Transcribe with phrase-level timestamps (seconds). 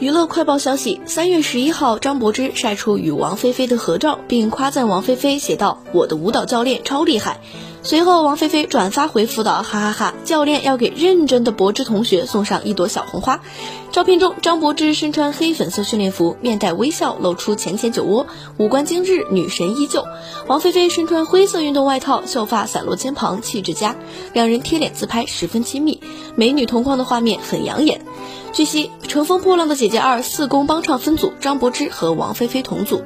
[0.00, 7.42] 娱乐快报消息：三月十一号，张柏芝晒出与王菲菲的合照，并夸赞王菲菲，写道：“我的舞蹈教练超厉害。”
[7.82, 13.40] 随后，王菲菲转发回复道：“哈哈哈，教练要给认真的柏芝同学送上一朵小红花。”
[13.90, 18.26] 照片中，张柏芝身穿黑粉色训练服，面带微笑，露出浅浅酒窝，
[18.58, 20.04] 五官精致，女神依旧。
[20.46, 23.96] 王菲菲身穿灰色运动外套，秀发散落肩旁，气质佳。
[24.34, 26.02] 两人贴脸自拍，十分亲密，
[26.36, 28.02] 美女同框的画面很养眼。
[28.52, 33.02] 据悉，《乘风破浪的姐姐二》四公帮唱分组，张柏芝和王菲菲同组。